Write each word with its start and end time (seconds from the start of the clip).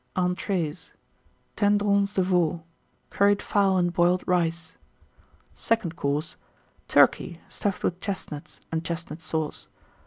ENTREES. 0.17 0.93
Tendrons 1.55 2.11
de 2.15 2.23
Veau. 2.23 2.63
Curried 3.11 3.39
Fowl 3.39 3.77
and 3.77 3.93
Boiled 3.93 4.23
Rice. 4.25 4.75
SECOND 5.53 5.95
COURSE. 5.95 6.37
Turkey, 6.87 7.39
stuffed 7.47 7.83
with 7.83 8.01
Chestnuts, 8.01 8.61
and 8.71 8.83
Chestnut 8.83 9.21
Sauce. 9.21 9.67